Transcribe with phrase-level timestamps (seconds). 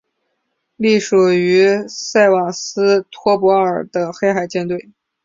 [0.77, 4.89] 隶属于塞瓦斯托波尔的黑海舰队。